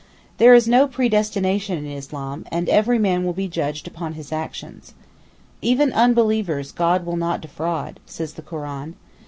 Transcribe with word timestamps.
There 0.39 0.55
is 0.55 0.67
no 0.67 0.87
predestination 0.87 1.77
in 1.77 1.85
Islam, 1.85 2.43
and 2.51 2.67
every 2.69 2.97
man 2.97 3.23
will 3.23 3.33
be 3.33 3.47
judged 3.47 3.87
upon 3.87 4.13
his 4.13 4.31
actions. 4.31 4.95
'Even 5.61 5.93
unbelievers 5.93 6.71
God 6.71 7.05
will 7.05 7.17
not 7.17 7.39
defraud,' 7.39 7.99
says 8.07 8.33
the 8.33 8.41
Koran. 8.41 8.95